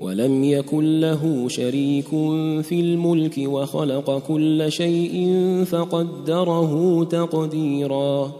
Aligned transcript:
ولم 0.00 0.44
يكن 0.44 1.00
له 1.00 1.48
شريك 1.48 2.08
في 2.62 2.80
الملك 2.80 3.34
وخلق 3.38 4.18
كل 4.28 4.64
شيء 4.68 5.28
فقدره 5.64 7.04
تقديرا. 7.04 8.32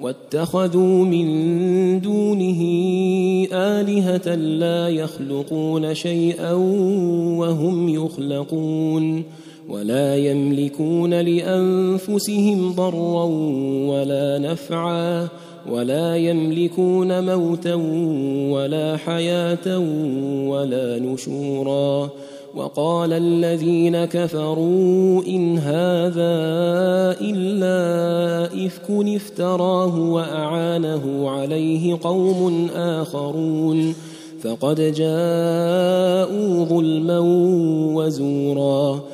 واتخذوا 0.00 1.04
من 1.04 2.00
دونه 2.00 2.60
آلهة 3.52 4.34
لا 4.34 4.88
يخلقون 4.88 5.94
شيئا 5.94 6.52
وهم 7.38 7.88
يخلقون 7.88 9.22
ولا 9.68 10.16
يملكون 10.16 11.14
لأنفسهم 11.14 12.72
ضرا 12.72 13.24
ولا 13.90 14.38
نفعا. 14.38 15.28
ولا 15.72 16.16
يملكون 16.16 17.34
موتا 17.34 17.74
ولا 18.54 18.96
حياة 18.96 19.78
ولا 20.48 20.98
نشورا. 20.98 22.08
وقال 22.56 23.12
الذين 23.12 24.04
كفروا 24.04 25.22
إن 25.26 25.58
هذا 25.58 26.34
إلا 27.20 28.46
إفك 28.66 28.90
افتراه 28.90 30.10
وأعانه 30.10 31.30
عليه 31.30 31.98
قوم 32.02 32.68
آخرون. 32.76 33.94
فقد 34.42 34.80
جاءوا 34.80 36.64
ظلما 36.64 37.18
وزورا. 37.94 39.13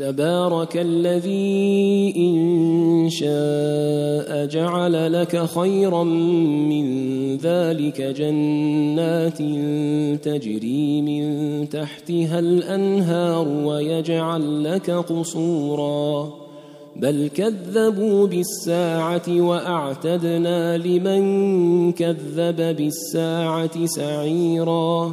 تبارك 0.00 0.76
الذي 0.76 2.14
إن 2.16 3.08
شاء 3.10 4.46
جعل 4.46 5.12
لك 5.12 5.44
خيرا 5.46 6.04
من 6.04 6.86
ذلك 7.36 8.00
جنات 8.00 9.38
تجري 10.24 11.02
من 11.02 11.68
تحتها 11.68 12.38
الأنهار 12.38 13.48
ويجعل 13.48 14.64
لك 14.64 14.90
قصورا. 14.90 16.32
بل 16.96 17.30
كذبوا 17.34 18.26
بالساعة 18.26 19.28
وأعتدنا 19.28 20.78
لمن 20.78 21.92
كذب 21.92 22.76
بالساعة 22.76 23.86
سعيرا. 23.86 25.12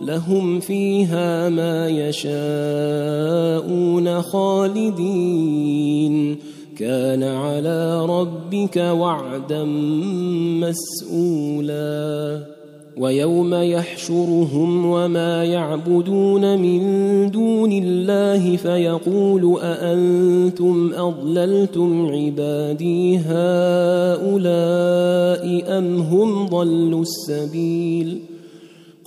لهم 0.00 0.60
فيها 0.60 1.48
ما 1.48 1.88
يشاءون 1.88 2.22
خالدين. 4.22 6.36
كان 6.78 7.22
على 7.22 8.06
ربك 8.06 8.76
وعدا 8.76 9.64
مسؤولا. 10.60 12.58
ويوم 12.98 13.54
يحشرهم 13.54 14.86
وما 14.86 15.44
يعبدون 15.44 16.58
من 16.58 16.80
دون 17.30 17.72
الله 17.72 18.56
فيقول 18.56 19.58
أأنتم 19.62 20.90
أضللتم 20.94 22.06
عبادي 22.06 23.18
هؤلاء 23.18 24.38
أم 25.78 26.00
هم 26.00 26.46
ضلوا 26.46 27.02
السبيل 27.02 28.18
ۖ؟ 28.27 28.27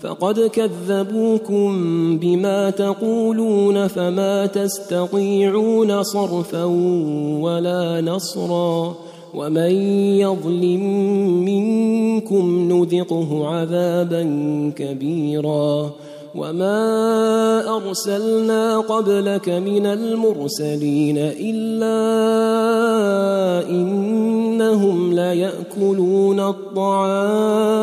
فقد 0.00 0.40
كذبوكم 0.40 1.68
بما 2.18 2.70
تقولون 2.70 3.86
فما 3.86 4.46
تستطيعون 4.46 6.02
صرفا 6.02 6.64
ولا 7.42 8.00
نصرا 8.00 8.94
ومن 9.34 9.72
يظلم 10.20 10.84
منكم 11.44 12.72
نذقه 12.72 13.46
عذابا 13.48 14.22
كبيرا 14.76 15.90
وما 16.34 17.76
أرسلنا 17.76 18.78
قبلك 18.78 19.48
من 19.48 19.86
المرسلين 19.86 21.18
إلا 21.18 21.98
إنهم 23.70 25.12
ليأكلون 25.14 26.40
الطعام 26.40 27.78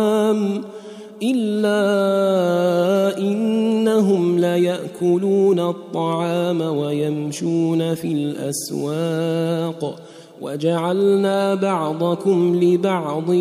إلا 1.24 3.18
إنهم 3.18 4.40
ليأكلون 4.40 5.60
الطعام 5.60 6.62
ويمشون 6.62 7.96
في 7.96 8.08
الأسواق. 8.08 9.96
وجعلنا 10.42 11.56
بعضكم 11.56 12.60
لبعض 12.64 13.32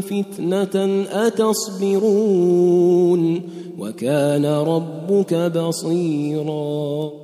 فتنة 0.00 1.04
أتصبرون. 1.12 2.60
وكان 3.78 4.46
ربك 4.46 5.34
بصيرا. 5.34 7.23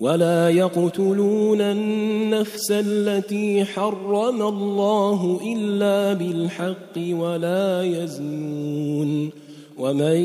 ولا 0.00 0.50
يقتلون 0.50 1.60
النفس 1.60 2.70
التي 2.70 3.64
حرم 3.64 4.42
الله 4.42 5.40
إلا 5.44 6.12
بالحق 6.12 6.96
ولا 6.96 7.82
يزنون 7.82 9.30
ومن 9.78 10.16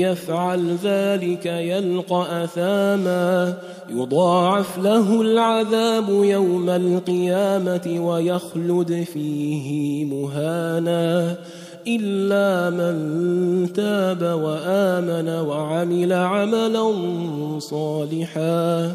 يفعل 0.00 0.76
ذلك 0.84 1.46
يلقى 1.46 2.44
أثاما 2.44 3.54
يضاعف 3.90 4.78
له 4.78 5.20
العذاب 5.20 6.08
يوم 6.08 6.70
القيامة 6.70 8.06
ويخلد 8.06 9.06
فيه 9.12 10.04
مهانا 10.04 11.36
إلا 11.86 12.70
من 12.70 13.72
تاب 13.72 14.22
وآمن 14.22 15.28
وعمل 15.28 16.12
عملا 16.12 16.92
صالحا 17.58 18.94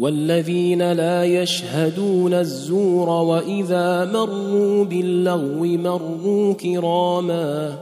والذين 0.00 0.92
لا 0.92 1.24
يشهدون 1.24 2.34
الزور 2.34 3.08
وإذا 3.08 4.10
مروا 4.12 4.84
باللغو 4.84 5.64
مروا 5.64 6.52
كراما 6.52 7.72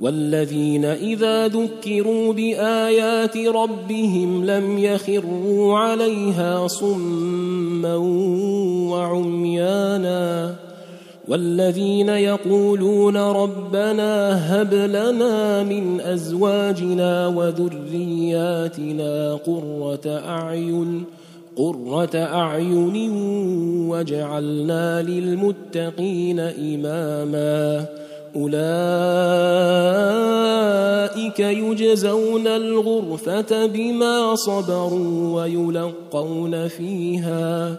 والذين 0.00 0.84
إذا 0.84 1.48
ذكروا 1.48 2.32
بآيات 2.32 3.36
ربهم 3.36 4.44
لم 4.44 4.78
يخروا 4.78 5.78
عليها 5.78 6.66
صما 6.66 7.96
وعميانا 8.90 10.54
والذين 11.28 12.08
يقولون 12.08 13.16
ربنا 13.16 14.32
هب 14.54 14.74
لنا 14.74 15.62
من 15.62 16.00
أزواجنا 16.00 17.26
وذرياتنا 17.26 18.84
قرة 19.34 20.06
أعين 20.06 21.04
قرة 21.56 22.16
أعين 22.16 23.10
وجعلنا 23.90 25.02
للمتقين 25.02 26.40
إماما. 26.40 27.86
أولئك 28.36 28.52
يجزون 31.40 32.46
الغرفة 32.46 33.66
بما 33.66 34.34
صبروا 34.34 35.42
ويلقون 35.42 36.68
فيها 36.68 37.76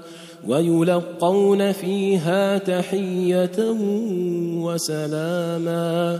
ويلقون 0.48 1.72
فيها 1.72 2.58
تحية 2.58 3.76
وسلاما. 4.62 6.20